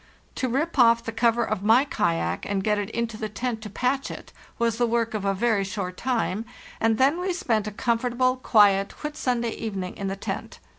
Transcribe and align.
To 0.33 0.49
rip 0.49 0.79
off 0.79 1.03
the 1.03 1.11
cover 1.11 1.43
of 1.43 1.61
my 1.61 1.85
kayak 1.85 2.43
and 2.49 2.63
get 2.63 2.79
it 2.79 2.89
into 2.89 3.17
the 3.17 3.29
tent 3.29 3.61
to 3.61 3.69
patch 3.69 4.09
it 4.09 4.33
was 4.57 4.79
the 4.79 4.87
work 4.87 5.13
of 5.13 5.25
a 5.25 5.35
very 5.35 5.63
short 5.63 5.95
time, 5.95 6.43
and 6.79 6.97
then 6.97 7.19
we 7.19 7.31
spent 7.33 7.67
a 7.67 7.71
comfortable, 7.71 8.37
quiet 8.37 9.03
Whit 9.03 9.15
sunday 9.15 9.51
evening 9.51 9.95
in 9.95 10.07
the 10.07 10.15
tent. 10.15 10.57